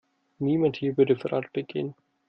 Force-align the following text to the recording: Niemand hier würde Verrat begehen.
Niemand 0.39 0.77
hier 0.77 0.97
würde 0.97 1.15
Verrat 1.15 1.53
begehen. 1.53 1.93